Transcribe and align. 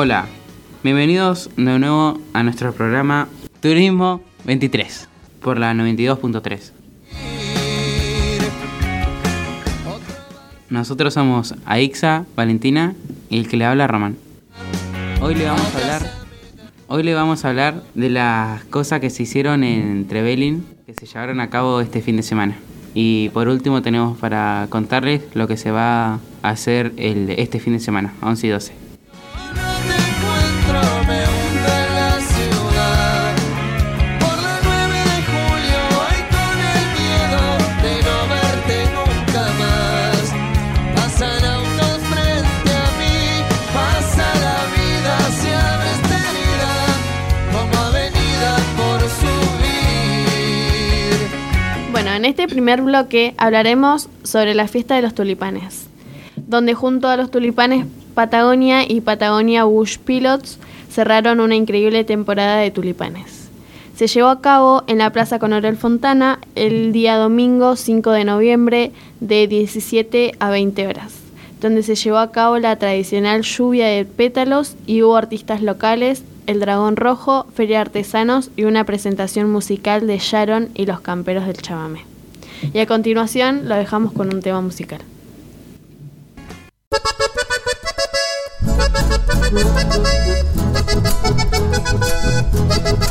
Hola, 0.00 0.28
bienvenidos 0.84 1.50
de 1.56 1.76
nuevo 1.76 2.20
a 2.32 2.44
nuestro 2.44 2.72
programa 2.72 3.26
Turismo 3.60 4.20
23 4.44 5.08
por 5.42 5.58
la 5.58 5.74
92.3. 5.74 6.70
Nosotros 10.70 11.14
somos 11.14 11.56
Aixa, 11.64 12.26
Valentina 12.36 12.94
y 13.28 13.40
el 13.40 13.48
que 13.48 13.56
le 13.56 13.64
habla 13.64 13.88
Román. 13.88 14.16
Hoy 15.20 15.34
le 15.34 15.46
vamos 15.46 15.74
a 15.74 15.78
hablar, 15.78 16.12
hoy 16.86 17.02
le 17.02 17.14
vamos 17.14 17.44
a 17.44 17.48
hablar 17.48 17.82
de 17.96 18.10
las 18.10 18.62
cosas 18.66 19.00
que 19.00 19.10
se 19.10 19.24
hicieron 19.24 19.64
en 19.64 20.06
Trevelin 20.06 20.64
que 20.86 20.94
se 20.94 21.06
llevaron 21.06 21.40
a 21.40 21.50
cabo 21.50 21.80
este 21.80 22.02
fin 22.02 22.16
de 22.16 22.22
semana. 22.22 22.56
Y 22.94 23.30
por 23.30 23.48
último 23.48 23.82
tenemos 23.82 24.16
para 24.16 24.68
contarles 24.70 25.22
lo 25.34 25.48
que 25.48 25.56
se 25.56 25.72
va 25.72 26.12
a 26.14 26.20
hacer 26.42 26.92
este 26.96 27.58
fin 27.58 27.72
de 27.72 27.80
semana, 27.80 28.14
11 28.22 28.46
y 28.46 28.50
12. 28.50 28.87
Primer 52.58 52.82
bloque 52.82 53.34
hablaremos 53.36 54.08
sobre 54.24 54.52
la 54.52 54.66
fiesta 54.66 54.96
de 54.96 55.02
los 55.02 55.14
tulipanes, 55.14 55.86
donde 56.34 56.74
junto 56.74 57.06
a 57.06 57.16
los 57.16 57.30
tulipanes 57.30 57.86
Patagonia 58.14 58.82
y 58.82 59.00
Patagonia 59.00 59.62
Bush 59.62 59.96
Pilots 59.98 60.58
cerraron 60.90 61.38
una 61.38 61.54
increíble 61.54 62.02
temporada 62.02 62.56
de 62.56 62.72
tulipanes. 62.72 63.48
Se 63.94 64.08
llevó 64.08 64.28
a 64.28 64.40
cabo 64.40 64.82
en 64.88 64.98
la 64.98 65.10
Plaza 65.10 65.38
Conorel 65.38 65.76
Fontana 65.76 66.40
el 66.56 66.90
día 66.90 67.16
domingo 67.16 67.76
5 67.76 68.10
de 68.10 68.24
noviembre 68.24 68.90
de 69.20 69.46
17 69.46 70.32
a 70.40 70.50
20 70.50 70.88
horas, 70.88 71.14
donde 71.60 71.84
se 71.84 71.94
llevó 71.94 72.18
a 72.18 72.32
cabo 72.32 72.58
la 72.58 72.74
tradicional 72.74 73.42
lluvia 73.42 73.86
de 73.86 74.04
pétalos 74.04 74.74
y 74.84 75.04
hubo 75.04 75.16
artistas 75.16 75.62
locales 75.62 76.24
el 76.48 76.58
Dragón 76.58 76.96
Rojo, 76.96 77.46
Feria 77.54 77.82
Artesanos 77.82 78.50
y 78.56 78.64
una 78.64 78.82
presentación 78.82 79.48
musical 79.48 80.08
de 80.08 80.18
Sharon 80.18 80.70
y 80.74 80.86
los 80.86 81.00
Camperos 81.00 81.46
del 81.46 81.58
Chamamé. 81.58 82.17
Y 82.72 82.78
a 82.78 82.86
continuación 82.86 83.68
lo 83.68 83.74
dejamos 83.76 84.12
con 84.12 84.32
un 84.32 84.40
tema 84.40 84.60
musical. 84.60 85.00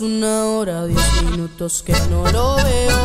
una 0.00 0.46
hora, 0.46 0.86
diez 0.86 1.22
minutos 1.22 1.82
que 1.82 1.92
no 2.10 2.24
lo 2.32 2.56
veo. 2.56 2.98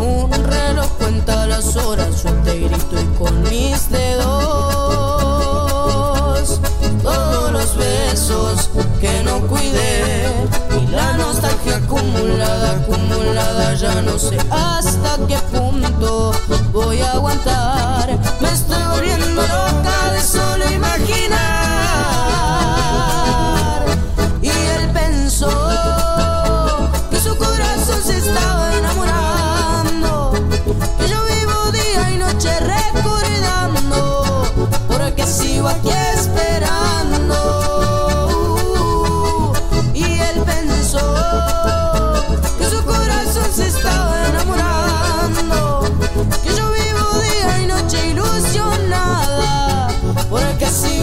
Un 0.00 0.30
reloj 0.44 0.88
cuenta 0.98 1.46
las 1.46 1.76
horas, 1.76 2.24
yo 2.24 2.32
te 2.44 2.58
grito 2.58 3.00
y 3.00 3.04
con 3.18 3.42
mis 3.42 3.90
dedos. 3.90 4.28
Todos 7.02 7.52
los 7.52 7.76
besos 7.76 8.70
que 9.00 9.22
no 9.22 9.40
cuidé 9.46 10.26
y 10.80 10.86
la 10.90 11.12
nostalgia 11.14 11.76
acumulada, 11.76 12.72
acumulada, 12.72 13.74
ya 13.74 14.02
no 14.02 14.18
sé 14.18 14.36
hasta 14.50 15.18
qué 15.26 15.38
punto 15.56 16.32
voy 16.72 17.00
a 17.00 17.12
aguantar. 17.12 17.77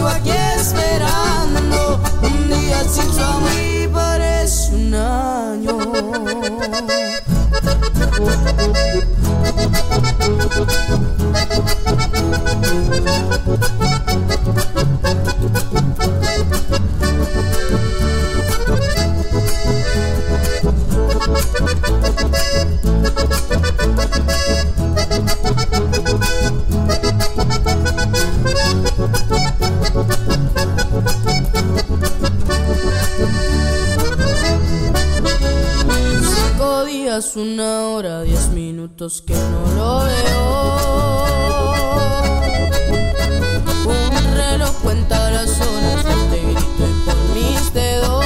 Sigo 0.06 0.08
aquí 0.08 0.32
esperando. 0.58 2.00
Un 2.22 2.50
día 2.50 2.84
sin 2.84 3.12
su 3.14 3.22
amor 3.22 3.50
y 3.62 3.88
parece 3.88 4.76
un 4.76 4.94
año. 4.94 5.78
Una 37.16 37.88
hora, 37.88 38.24
diez 38.24 38.50
minutos 38.50 39.24
que 39.26 39.36
no 39.36 39.72
lo 39.78 40.04
veo. 40.04 41.24
Un 43.86 44.36
reloj 44.36 44.72
cuenta 44.84 45.32
las 45.32 45.50
horas, 45.62 46.04
te 46.30 46.42
grito 46.42 46.86
con 47.06 47.34
mis 47.34 47.74
dedos. 47.74 48.26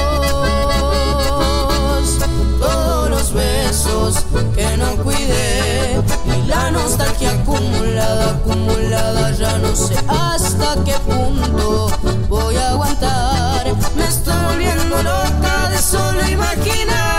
Todos 2.58 3.10
los 3.10 3.32
besos 3.32 4.24
que 4.56 4.76
no 4.76 4.96
cuidé 5.04 6.02
y 6.26 6.48
la 6.48 6.72
nostalgia 6.72 7.30
acumulada, 7.30 8.30
acumulada, 8.30 9.30
ya 9.30 9.56
no 9.58 9.76
sé 9.76 9.94
hasta 10.08 10.82
qué 10.84 10.94
punto 11.06 11.92
voy 12.28 12.56
a 12.56 12.70
aguantar. 12.70 13.72
Me 13.94 14.04
estoy 14.04 14.34
volviendo 14.48 15.00
loca 15.00 15.68
de 15.70 15.78
solo 15.78 16.28
imaginar. 16.28 17.09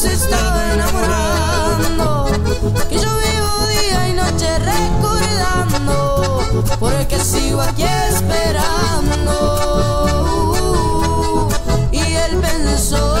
Se 0.00 0.12
estaba 0.14 0.72
enamorando. 0.72 2.26
Que 2.88 2.94
yo 2.96 3.10
vivo 3.18 3.66
día 3.68 4.08
y 4.08 4.12
noche 4.14 4.58
recordando. 4.58 6.40
Porque 6.78 7.18
sigo 7.20 7.60
aquí 7.60 7.84
esperando. 8.08 9.34
Y 11.92 12.00
él 12.00 12.40
pensó 12.40 13.14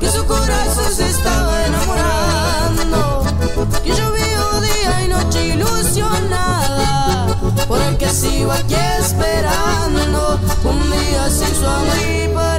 que 0.00 0.10
su 0.10 0.24
corazón 0.24 0.92
se 0.94 1.10
estaba 1.10 1.66
enamorando. 1.66 3.24
Que 3.82 3.94
yo 3.94 4.12
vivo 4.12 4.60
día 4.62 5.04
y 5.04 5.08
noche 5.08 5.46
ilusionada. 5.48 7.26
Porque 7.68 8.08
sigo 8.08 8.52
aquí 8.52 8.76
esperando. 9.00 10.38
Un 10.64 10.90
día 10.90 11.28
sin 11.28 11.54
su 11.54 11.66
amor 11.66 11.98
y 11.98 12.28
parece 12.28 12.53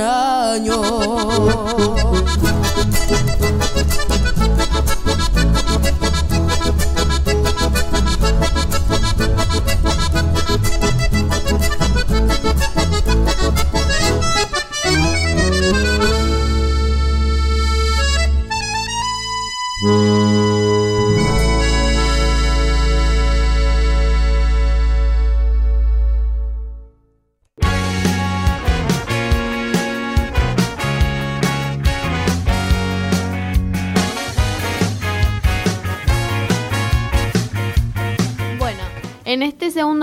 un 0.00 0.06
año. 0.06 0.80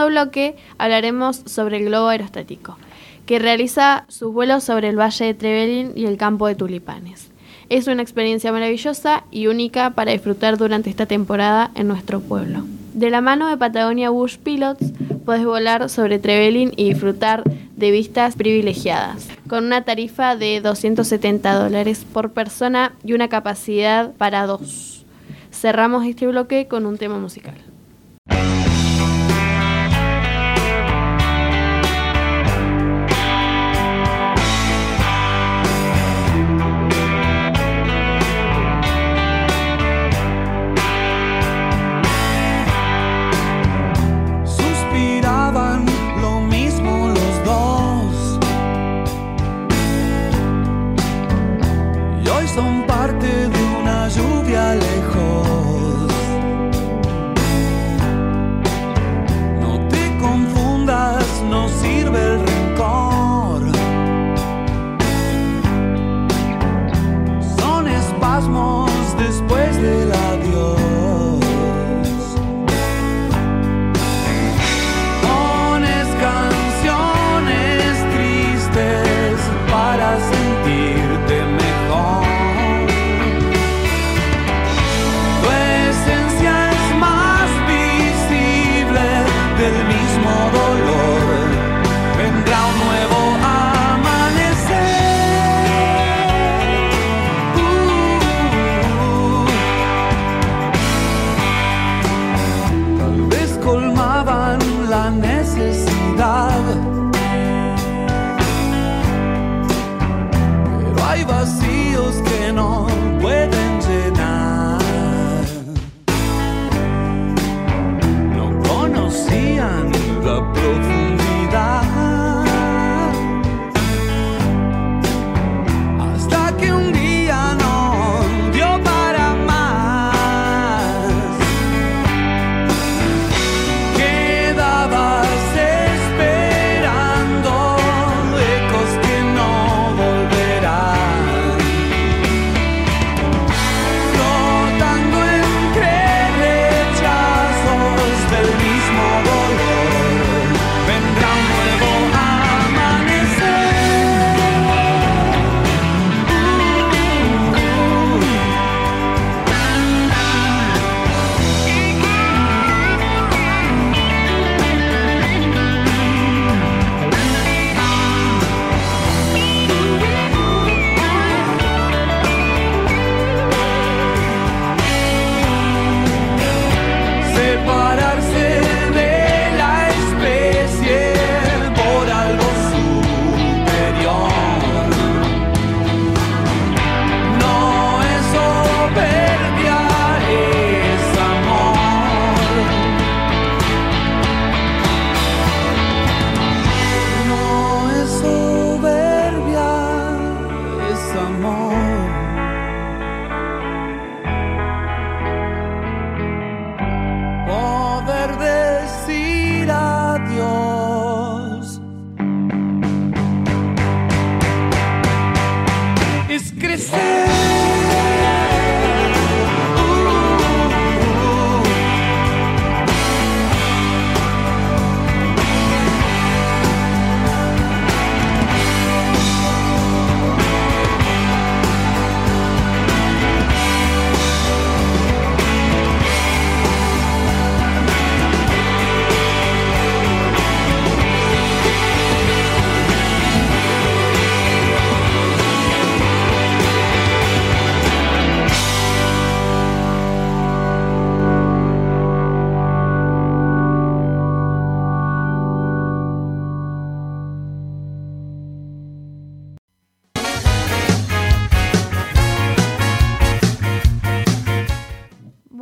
Bloque 0.07 0.55
hablaremos 0.77 1.43
sobre 1.45 1.77
el 1.77 1.85
globo 1.85 2.07
aerostático, 2.07 2.77
que 3.25 3.39
realiza 3.39 4.05
sus 4.07 4.33
vuelos 4.33 4.63
sobre 4.63 4.89
el 4.89 4.99
valle 4.99 5.25
de 5.25 5.33
Trevelin 5.33 5.91
y 5.95 6.05
el 6.05 6.17
campo 6.17 6.47
de 6.47 6.55
tulipanes. 6.55 7.29
Es 7.69 7.87
una 7.87 8.01
experiencia 8.01 8.51
maravillosa 8.51 9.25
y 9.29 9.47
única 9.47 9.91
para 9.91 10.13
disfrutar 10.13 10.57
durante 10.57 10.89
esta 10.89 11.05
temporada 11.05 11.71
en 11.75 11.87
nuestro 11.87 12.21
pueblo. 12.21 12.63
De 12.93 13.09
la 13.09 13.21
mano 13.21 13.47
de 13.47 13.57
Patagonia 13.57 14.09
Bush 14.09 14.37
Pilots 14.37 14.91
puedes 15.25 15.45
volar 15.45 15.89
sobre 15.89 16.17
Trevelin 16.17 16.71
y 16.75 16.89
disfrutar 16.89 17.43
de 17.75 17.91
vistas 17.91 18.35
privilegiadas, 18.35 19.27
con 19.47 19.65
una 19.65 19.83
tarifa 19.83 20.35
de 20.35 20.61
270 20.61 21.53
dólares 21.53 22.05
por 22.11 22.31
persona 22.31 22.93
y 23.03 23.13
una 23.13 23.27
capacidad 23.27 24.13
para 24.13 24.47
dos. 24.47 25.05
Cerramos 25.51 26.05
este 26.05 26.25
bloque 26.25 26.67
con 26.67 26.85
un 26.85 26.97
tema 26.97 27.19
musical. 27.19 27.55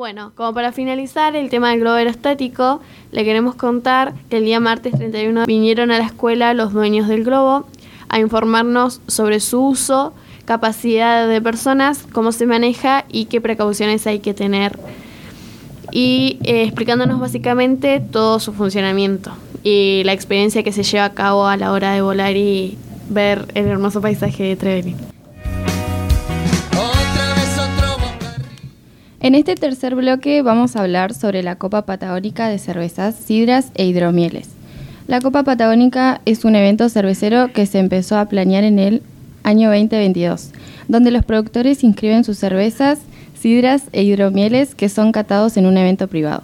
Bueno, 0.05 0.33
como 0.35 0.53
para 0.53 0.71
finalizar 0.71 1.35
el 1.35 1.49
tema 1.49 1.71
del 1.71 1.79
globo 1.79 1.95
aerostático, 1.95 2.79
le 3.11 3.23
queremos 3.23 3.55
contar 3.55 4.13
que 4.29 4.37
el 4.37 4.45
día 4.45 4.59
martes 4.59 4.93
31 4.93 5.47
vinieron 5.47 5.89
a 5.89 5.97
la 5.97 6.05
escuela 6.05 6.53
los 6.53 6.73
dueños 6.73 7.07
del 7.07 7.23
globo 7.23 7.65
a 8.07 8.19
informarnos 8.19 9.01
sobre 9.07 9.39
su 9.39 9.65
uso, 9.65 10.13
capacidad 10.45 11.27
de 11.27 11.41
personas, 11.41 12.05
cómo 12.11 12.31
se 12.33 12.45
maneja 12.45 13.05
y 13.09 13.25
qué 13.25 13.41
precauciones 13.41 14.05
hay 14.05 14.19
que 14.19 14.35
tener. 14.35 14.77
Y 15.89 16.37
eh, 16.43 16.61
explicándonos 16.61 17.19
básicamente 17.19 17.99
todo 17.99 18.39
su 18.39 18.53
funcionamiento 18.53 19.31
y 19.63 20.03
la 20.05 20.13
experiencia 20.13 20.61
que 20.61 20.71
se 20.71 20.83
lleva 20.83 21.05
a 21.05 21.13
cabo 21.15 21.47
a 21.47 21.57
la 21.57 21.71
hora 21.71 21.93
de 21.93 22.03
volar 22.03 22.37
y 22.37 22.77
ver 23.09 23.47
el 23.55 23.65
hermoso 23.65 24.01
paisaje 24.01 24.43
de 24.43 24.55
Trevelin. 24.55 25.14
En 29.25 29.33
este 29.33 29.55
tercer 29.55 29.95
bloque 29.95 30.43
vamos 30.43 30.75
a 30.75 30.81
hablar 30.81 31.11
sobre 31.15 31.41
la 31.41 31.55
Copa 31.55 31.81
Patagónica 31.81 32.47
de 32.47 32.59
Cervezas, 32.59 33.15
Sidras 33.15 33.71
e 33.73 33.87
Hidromieles. 33.87 34.49
La 35.07 35.19
Copa 35.19 35.41
Patagónica 35.41 36.21
es 36.25 36.45
un 36.45 36.55
evento 36.55 36.89
cervecero 36.89 37.51
que 37.51 37.65
se 37.65 37.79
empezó 37.79 38.19
a 38.19 38.25
planear 38.25 38.63
en 38.63 38.77
el 38.77 39.01
año 39.41 39.71
2022, 39.71 40.51
donde 40.87 41.09
los 41.09 41.25
productores 41.25 41.83
inscriben 41.83 42.23
sus 42.23 42.37
cervezas, 42.37 42.99
sidras 43.33 43.85
e 43.93 44.03
hidromieles 44.03 44.75
que 44.75 44.89
son 44.89 45.11
catados 45.11 45.57
en 45.57 45.65
un 45.65 45.77
evento 45.77 46.07
privado. 46.07 46.43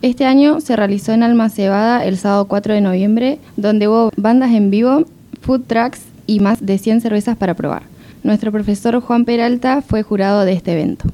Este 0.00 0.24
año 0.24 0.62
se 0.62 0.74
realizó 0.74 1.12
en 1.12 1.24
Alma 1.24 1.50
Cebada 1.50 2.02
el 2.02 2.16
sábado 2.16 2.46
4 2.46 2.72
de 2.72 2.80
noviembre, 2.80 3.40
donde 3.58 3.88
hubo 3.88 4.10
bandas 4.16 4.52
en 4.52 4.70
vivo, 4.70 5.04
food 5.42 5.64
trucks 5.66 6.00
y 6.26 6.40
más 6.40 6.64
de 6.64 6.78
100 6.78 7.02
cervezas 7.02 7.36
para 7.36 7.52
probar. 7.52 7.82
Nuestro 8.22 8.50
profesor 8.52 8.98
Juan 9.02 9.26
Peralta 9.26 9.82
fue 9.82 10.02
jurado 10.02 10.46
de 10.46 10.54
este 10.54 10.72
evento. 10.72 11.12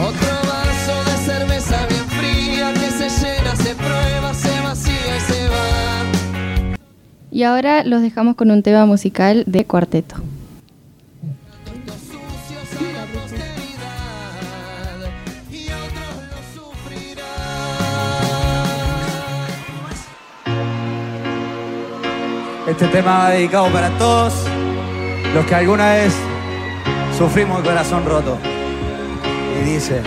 Otro 0.00 0.28
vaso 0.48 1.10
de 1.10 1.16
cerveza 1.26 1.86
bien 1.88 2.04
fría 2.06 2.72
que 2.72 2.90
se 2.90 3.08
llena, 3.08 3.56
se 3.56 3.74
prueba, 3.74 4.32
se 4.32 4.60
vacía 4.60 5.16
y 5.16 5.20
se 5.20 5.48
va. 5.48 6.76
Y 7.32 7.42
ahora 7.42 7.82
los 7.82 8.00
dejamos 8.02 8.36
con 8.36 8.52
un 8.52 8.62
tema 8.62 8.86
musical 8.86 9.42
de 9.46 9.64
cuarteto. 9.64 10.14
Este 22.68 22.86
tema 22.88 23.18
va 23.18 23.30
dedicado 23.30 23.68
para 23.72 23.90
todos 23.98 24.34
los 25.34 25.44
que 25.46 25.54
alguna 25.56 25.94
vez 25.94 26.14
sufrimos 27.16 27.58
el 27.58 27.64
corazón 27.64 28.04
roto. 28.04 28.38
Y 29.58 29.64
dice: 29.64 30.02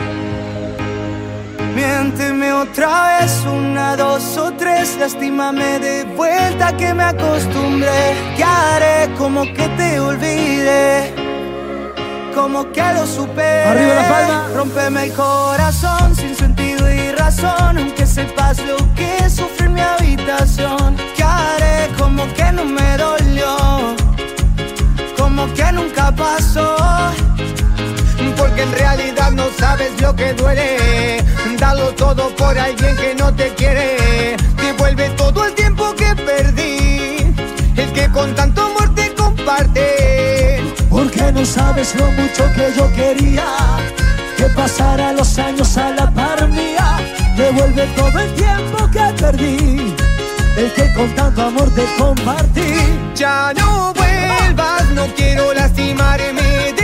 Miénteme 1.75 2.53
otra 2.53 3.20
vez, 3.20 3.43
una, 3.46 3.96
dos 3.96 4.38
o 4.38 4.51
tres, 4.53 4.98
lastímame 5.00 5.79
de 5.79 6.03
vuelta 6.03 6.75
que 6.77 6.93
me 6.93 7.03
acostumbré. 7.03 8.15
Que 8.36 8.43
haré 8.43 9.13
como 9.17 9.43
que 9.43 9.67
te 9.77 10.00
olvide, 10.00 11.13
como 12.36 12.72
que 12.72 12.84
lo 12.93 13.05
supere. 13.05 13.63
Arriba 13.63 13.96
la 13.96 14.10
palma. 14.10 14.48
Rómpeme 14.55 15.03
el 15.05 15.13
corazón 15.13 16.15
sin 16.15 16.36
sentido 16.36 16.91
y 16.91 17.12
razón, 17.12 17.77
aunque 17.77 18.05
sepas 18.05 18.58
lo 18.60 18.77
que 18.96 19.17
es 19.25 19.36
sufrir 19.36 19.70
mi 19.70 19.81
habitación. 19.81 20.96
Que 21.15 21.24
haré 21.24 21.89
como 21.98 22.25
que 22.34 22.51
no 22.51 22.65
me 22.65 22.98
dolió, 22.98 23.55
como 25.17 25.51
que 25.53 25.72
nunca 25.72 26.12
pasó. 26.12 26.77
Porque 28.38 28.63
en 28.63 28.72
realidad 28.72 29.21
sabes 29.82 30.02
lo 30.02 30.16
que 30.16 30.34
duele. 30.34 31.24
Dalo 31.58 31.94
todo 31.96 32.30
por 32.36 32.58
alguien 32.58 32.96
que 32.98 33.16
no 33.16 33.34
te 33.34 33.54
quiere. 33.56 34.36
Devuelve 34.58 35.10
todo 35.12 35.46
el 35.46 35.54
tiempo 35.54 35.94
que 35.96 36.16
perdí. 36.16 37.34
El 37.76 37.92
que 37.94 38.10
con 38.12 38.34
tanto 38.36 38.62
amor 38.62 38.94
te 38.96 39.14
comparte. 39.14 40.62
Porque 40.90 41.32
no 41.32 41.46
sabes 41.46 41.96
lo 41.96 42.12
mucho 42.12 42.44
que 42.56 42.74
yo 42.78 42.92
quería 42.94 43.46
que 44.38 44.46
pasara 44.56 45.14
los 45.14 45.38
años 45.38 45.78
a 45.78 45.92
la 45.92 46.12
par 46.12 46.48
mía. 46.48 47.00
Devuelve 47.38 47.86
todo 47.96 48.20
el 48.20 48.34
tiempo 48.34 48.90
que 48.92 49.14
perdí, 49.20 49.96
el 50.58 50.74
que 50.74 50.94
con 50.94 51.10
tanto 51.16 51.42
amor 51.44 51.74
te 51.74 51.86
compartí. 51.98 52.72
Ya 53.16 53.54
no 53.56 53.94
vuelvas, 53.94 54.90
no 54.92 55.06
quiero 55.16 55.54
lastimarme 55.54 56.81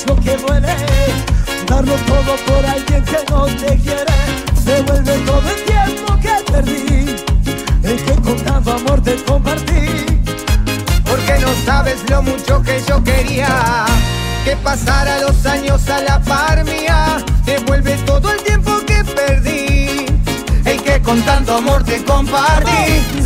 sabes 0.00 0.06
lo 0.06 0.16
que 0.16 0.36
duele 0.36 0.76
Darlo 1.66 1.94
todo 2.06 2.36
por 2.46 2.66
alguien 2.66 3.04
que 3.04 3.18
no 3.30 3.46
te 3.46 3.76
quiere 3.78 4.12
Devuelve 4.64 5.18
todo 5.18 5.42
el 5.50 5.64
tiempo 5.64 6.18
que 6.20 6.52
perdí 6.52 7.16
El 7.82 8.04
que 8.04 8.14
con 8.22 8.36
tanto 8.36 8.72
amor 8.72 9.02
te 9.02 9.16
compartí 9.24 10.06
Porque 11.04 11.38
no 11.40 11.48
sabes 11.64 11.98
lo 12.08 12.22
mucho 12.22 12.62
que 12.62 12.82
yo 12.86 13.02
quería 13.02 13.86
que 14.44 14.56
pasara 14.56 15.20
los 15.20 15.44
años 15.44 15.86
a 15.90 16.00
la 16.00 16.18
par 16.18 16.64
mía. 16.64 17.18
Devuelve 17.44 17.94
todo 18.06 18.32
el 18.32 18.42
tiempo 18.42 18.80
que 18.86 19.04
perdí. 19.04 20.06
El 20.64 20.82
que 20.82 21.02
con 21.02 21.20
tanto 21.22 21.56
amor 21.56 21.84
te 21.84 22.02
compartí. 22.04 23.20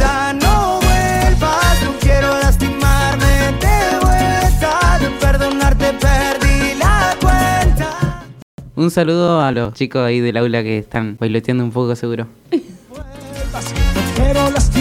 Un 8.77 8.91
saludo 8.91 9.41
a 9.41 9.53
los 9.53 9.73
chicos 9.75 10.03
ahí 10.03 10.21
del 10.21 10.37
aula 10.37 10.63
que 10.63 10.79
están 10.79 11.17
bailoteando 11.19 11.63
un 11.63 11.71
poco 11.71 11.95
seguro. 11.95 12.27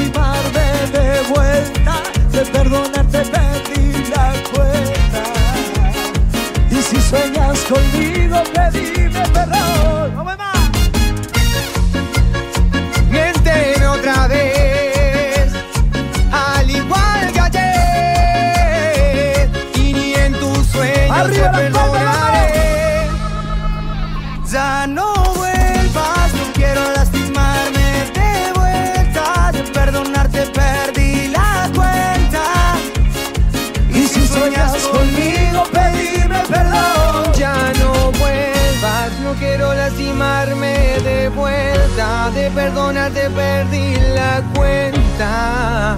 perdonarte 43.04 43.30
perdí 43.30 43.96
la 44.16 44.42
cuenta. 44.56 45.98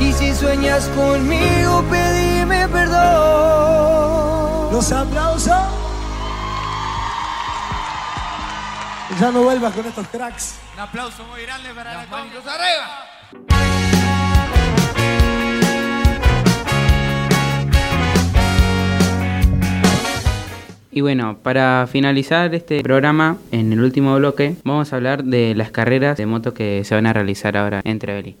Y 0.00 0.12
si 0.12 0.34
sueñas 0.34 0.84
conmigo, 0.96 1.84
pedime 1.90 2.68
perdón. 2.68 4.20
Los 4.72 4.92
aplausos 4.92 5.52
Ya 9.20 9.32
no 9.32 9.42
vuelvas 9.42 9.74
con 9.74 9.84
estos 9.84 10.06
cracks 10.06 10.54
Un 10.74 10.80
aplauso 10.80 11.24
muy 11.24 11.42
grande 11.42 11.74
para 11.74 11.92
la 11.92 12.06
manitos 12.06 12.46
arriba. 12.46 13.19
Y 20.92 21.02
bueno, 21.02 21.38
para 21.40 21.86
finalizar 21.86 22.52
este 22.52 22.82
programa, 22.82 23.38
en 23.52 23.72
el 23.72 23.80
último 23.80 24.16
bloque, 24.16 24.56
vamos 24.64 24.92
a 24.92 24.96
hablar 24.96 25.22
de 25.22 25.54
las 25.54 25.70
carreras 25.70 26.18
de 26.18 26.26
moto 26.26 26.52
que 26.52 26.82
se 26.84 26.96
van 26.96 27.06
a 27.06 27.12
realizar 27.12 27.56
ahora 27.56 27.80
en 27.84 28.00
está. 28.00 28.36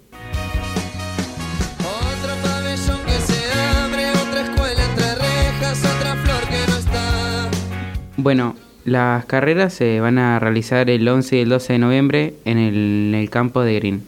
Bueno, 8.16 8.56
las 8.84 9.24
carreras 9.26 9.72
se 9.72 10.00
van 10.00 10.18
a 10.18 10.40
realizar 10.40 10.90
el 10.90 11.08
11 11.08 11.36
y 11.36 11.40
el 11.40 11.48
12 11.48 11.74
de 11.74 11.78
noviembre 11.78 12.34
en 12.44 12.58
el, 12.58 12.74
en 12.74 13.14
el 13.14 13.30
campo 13.30 13.62
de 13.62 13.74
Green, 13.76 14.02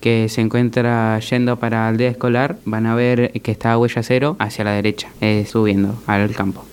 que 0.00 0.30
se 0.30 0.40
encuentra 0.40 1.18
yendo 1.18 1.58
para 1.58 1.88
aldea 1.88 2.10
escolar. 2.10 2.56
Van 2.64 2.86
a 2.86 2.94
ver 2.94 3.32
que 3.32 3.52
está 3.52 3.76
huella 3.76 4.02
cero 4.02 4.36
hacia 4.38 4.64
la 4.64 4.72
derecha, 4.72 5.10
eh, 5.20 5.44
subiendo 5.46 6.02
al 6.06 6.34
campo. 6.34 6.69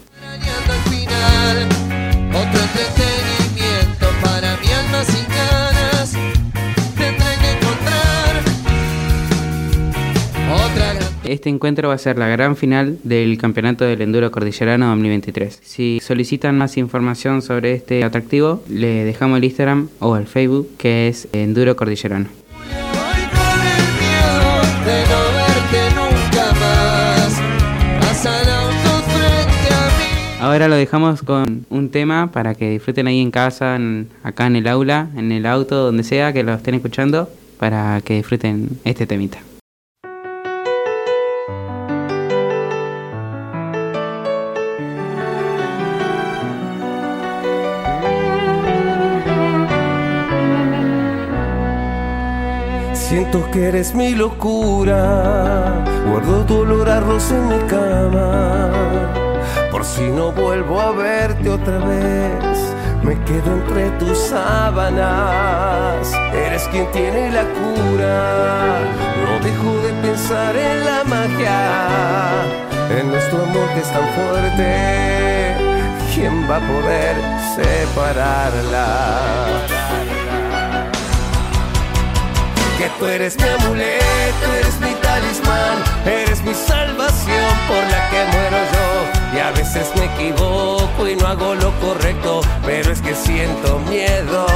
Otro 2.30 2.62
entretenimiento 2.62 4.08
para 4.24 4.58
mi 4.58 4.68
alma 4.68 5.04
sin 5.04 5.26
encontrar 7.54 8.44
Este 11.24 11.50
encuentro 11.50 11.90
va 11.90 11.96
a 11.96 11.98
ser 11.98 12.18
la 12.18 12.28
gran 12.28 12.56
final 12.56 13.00
del 13.04 13.38
Campeonato 13.38 13.86
del 13.86 14.02
Enduro 14.02 14.32
Cordillerano 14.32 14.88
2023. 14.88 15.60
Si 15.64 16.00
solicitan 16.02 16.58
más 16.58 16.78
información 16.78 17.42
sobre 17.42 17.74
este 17.74 18.04
atractivo, 18.04 18.64
le 18.70 19.04
dejamos 19.04 19.38
el 19.38 19.44
Instagram 19.44 19.90
o 20.00 20.16
el 20.16 20.28
Facebook 20.28 20.70
que 20.78 21.08
es 21.08 21.28
Enduro 21.34 21.76
Cordillerano. 21.76 22.47
Ahora 30.48 30.70
lo 30.70 30.78
dejamos 30.78 31.24
con 31.24 31.66
un 31.70 31.90
tema 31.90 32.32
para 32.32 32.56
que 32.56 32.70
disfruten 32.70 33.06
ahí 33.08 33.20
en 33.20 33.32
casa, 33.32 33.78
acá 34.24 34.48
en 34.48 34.56
el 34.56 34.70
aula, 34.70 35.10
en 35.18 35.34
el 35.34 35.46
auto, 35.46 35.76
donde 35.76 36.06
sea 36.06 36.32
que 36.32 36.42
lo 36.42 36.54
estén 36.54 36.74
escuchando, 36.74 37.30
para 37.60 38.00
que 38.00 38.14
disfruten 38.14 38.80
este 38.86 39.06
temita. 39.06 39.40
Siento 52.94 53.52
que 53.52 53.66
eres 53.66 53.94
mi 53.94 54.16
locura, 54.16 55.84
guardo 56.10 56.46
tu 56.46 56.56
olor 56.60 56.90
a 56.90 57.02
rosa 57.02 57.36
en 57.36 57.48
mi 57.50 57.68
cama. 57.68 59.27
Por 59.72 59.84
si 59.86 60.04
no 60.10 60.32
vuelvo 60.32 60.80
a 60.80 60.92
verte 60.92 61.50
otra 61.50 61.78
vez, 61.80 62.58
me 63.04 63.16
quedo 63.26 63.54
entre 63.54 63.90
tus 64.00 64.18
sábanas. 64.18 66.12
Eres 66.34 66.68
quien 66.70 66.90
tiene 66.92 67.32
la 67.32 67.44
cura, 67.44 68.80
no 69.24 69.40
dejo 69.44 69.78
de 69.82 69.94
pensar 70.02 70.56
en 70.56 70.86
la 70.86 71.04
magia, 71.04 72.44
en 72.90 73.12
nuestro 73.12 73.44
amor 73.44 73.70
que 73.74 73.82
es 73.82 73.92
tan 73.92 74.08
fuerte. 74.16 75.56
¿Quién 76.14 76.50
va 76.50 76.58
a 76.58 76.60
poder 76.60 77.16
separarla? 77.56 78.88
que 82.78 82.90
tú 83.00 83.08
eres 83.08 83.36
mi 83.38 83.48
amuleto, 83.48 84.54
eres 84.60 84.80
mi 84.80 84.94
talismán, 85.02 85.78
eres 86.06 86.44
mi 86.44 86.54
salvación 86.54 87.17
no 91.28 91.34
hago 91.34 91.56
lo 91.56 91.72
correcto, 91.82 92.42
pero 92.66 92.92
es 92.92 93.02
que 93.02 93.14
siento 93.14 93.80
miedo. 93.90 94.48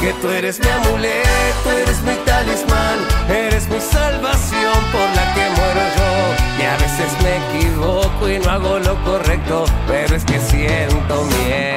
Que 0.00 0.12
tú 0.22 0.30
eres 0.30 0.58
mi 0.60 0.68
amuleto, 0.68 1.70
eres 1.82 2.00
mi 2.02 2.14
talismán, 2.24 2.98
eres 3.28 3.68
mi 3.68 3.80
salvación 3.80 4.78
por 4.92 5.08
la 5.14 5.34
que 5.34 5.44
muero 5.56 5.82
yo. 5.96 6.62
Y 6.62 6.64
a 6.64 6.76
veces 6.76 7.10
me 7.22 7.58
equivoco 7.58 8.28
y 8.28 8.38
no 8.38 8.50
hago 8.50 8.78
lo 8.78 8.94
correcto, 9.04 9.64
pero 9.86 10.16
es 10.16 10.24
que 10.24 10.38
siento 10.40 11.24
miedo. 11.24 11.75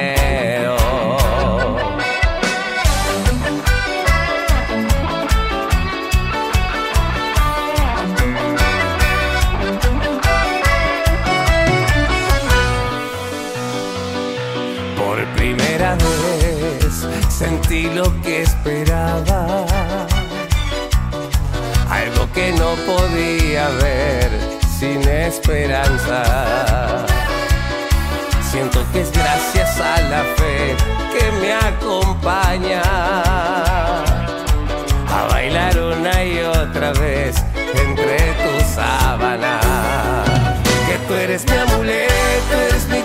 Sentí 17.40 17.88
lo 17.94 18.04
que 18.20 18.42
esperaba. 18.42 19.64
Algo 21.88 22.30
que 22.34 22.52
no 22.52 22.70
podía 22.90 23.66
ver 23.80 24.28
sin 24.78 25.00
esperanza. 25.08 27.06
Siento 28.50 28.84
que 28.92 29.00
es 29.00 29.10
gracias 29.10 29.80
a 29.80 30.02
la 30.12 30.22
fe 30.36 30.76
que 31.14 31.32
me 31.40 31.54
acompaña 31.54 32.82
a 35.16 35.26
bailar 35.30 35.80
una 35.80 36.22
y 36.22 36.40
otra 36.40 36.92
vez 36.92 37.36
entre 37.86 38.18
tus 38.42 38.64
sábanas. 38.74 39.64
Que 40.86 40.98
tú 41.08 41.14
eres 41.14 41.46
mi 41.50 41.56
amuleto, 41.56 42.54
eres 42.68 42.86
mi 42.88 43.00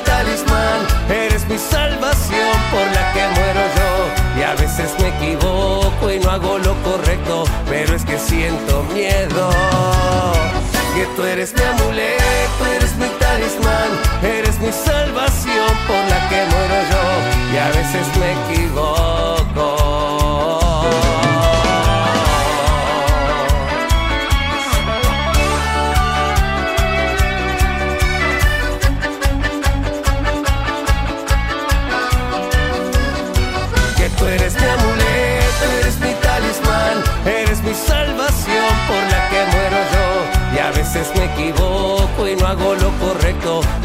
eres 1.09 1.47
mi 1.47 1.57
salvación 1.57 2.55
por 2.71 2.85
la 2.95 3.13
que 3.13 3.23
muero 3.35 3.61
yo. 3.77 4.39
Y 4.39 4.43
a 4.43 4.53
veces 4.55 4.91
me 4.99 5.09
equivoco 5.09 6.11
y 6.11 6.19
no 6.19 6.29
hago 6.31 6.57
lo 6.59 6.73
correcto, 6.83 7.45
pero 7.69 7.95
es 7.95 8.03
que 8.05 8.17
siento 8.17 8.83
miedo. 8.93 9.49
Que 10.95 11.05
tú 11.15 11.23
eres 11.23 11.53
mi 11.53 11.63
amuleto, 11.63 12.65
eres 12.75 12.95
mi 12.95 13.07
talismán, 13.19 13.89
eres 14.23 14.59
mi 14.59 14.71
salvación 14.71 15.71
por 15.88 16.01
la 16.09 16.29
que 16.29 16.39
muero 16.51 16.77
yo. 16.91 17.53
Y 17.53 17.57
a 17.57 17.67
veces 17.67 18.07
me 18.17 18.31
equivoco. 18.53 18.94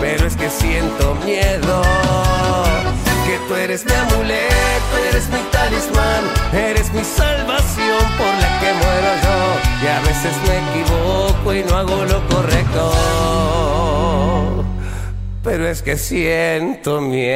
Pero 0.01 0.27
es 0.27 0.37
que 0.37 0.49
siento 0.49 1.14
miedo. 1.25 1.83
Que 3.27 3.38
tú 3.46 3.55
eres 3.55 3.85
mi 3.85 3.92
amuleto, 3.92 4.96
eres 5.11 5.29
mi 5.29 5.38
talismán, 5.53 6.25
eres 6.53 6.92
mi 6.92 7.05
salvación 7.05 8.03
por 8.18 8.33
la 8.42 8.59
que 8.61 8.73
muero 8.73 9.11
yo. 9.25 9.38
Y 9.85 9.87
a 9.87 10.01
veces 10.01 10.35
me 10.46 10.57
equivoco 10.70 11.55
y 11.55 11.62
no 11.64 11.77
hago 11.77 12.05
lo 12.07 12.27
correcto. 12.29 12.92
Pero 15.42 15.68
es 15.68 15.83
que 15.83 15.96
siento 15.96 17.01
miedo. 17.01 17.31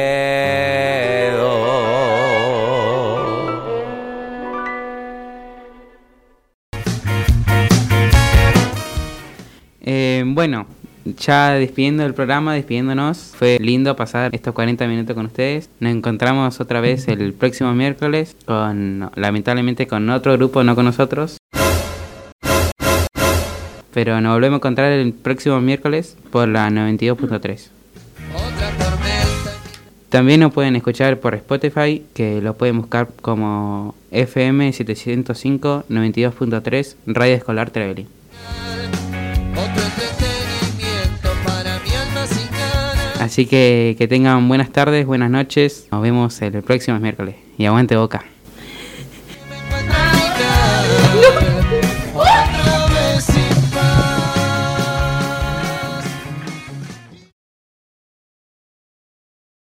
Eh, 9.87 10.23
bueno, 10.25 10.65
ya 11.05 11.51
despidiendo 11.53 12.05
el 12.05 12.13
programa, 12.13 12.53
despidiéndonos. 12.53 13.33
Fue 13.35 13.57
lindo 13.61 13.95
pasar 13.95 14.33
estos 14.33 14.53
40 14.53 14.87
minutos 14.87 15.15
con 15.15 15.27
ustedes. 15.27 15.69
Nos 15.79 15.93
encontramos 15.93 16.59
otra 16.59 16.81
vez 16.81 17.07
el 17.07 17.33
próximo 17.33 17.73
miércoles 17.73 18.35
con, 18.45 19.09
lamentablemente, 19.15 19.87
con 19.87 20.09
otro 20.09 20.33
grupo, 20.33 20.63
no 20.63 20.75
con 20.75 20.85
nosotros. 20.85 21.37
Pero 23.93 24.19
nos 24.19 24.33
volvemos 24.33 24.57
a 24.57 24.59
encontrar 24.59 24.91
el 24.91 25.13
próximo 25.13 25.61
miércoles 25.61 26.17
por 26.31 26.49
la 26.49 26.69
92.3. 26.69 27.69
Otra 28.33 28.69
tormenta. 28.71 29.51
También 30.09 30.41
nos 30.41 30.53
pueden 30.53 30.75
escuchar 30.75 31.19
por 31.19 31.33
Spotify, 31.35 32.03
que 32.13 32.41
lo 32.41 32.55
pueden 32.55 32.77
buscar 32.77 33.07
como 33.21 33.95
FM 34.11 34.73
705 34.73 35.85
92.3 35.89 36.95
Radio 37.05 37.35
Escolar 37.35 37.69
Trevelin. 37.69 38.07
Así 43.25 43.47
que 43.47 43.95
que 43.97 44.07
tengan 44.07 44.47
buenas 44.47 44.69
tardes, 44.69 45.03
buenas 45.07 45.31
noches. 45.31 45.87
Nos 45.91 46.03
vemos 46.03 46.39
el 46.43 46.61
próximo 46.61 46.99
miércoles. 46.99 47.33
Y 47.57 47.65
aguante 47.65 47.95
boca. 47.95 48.23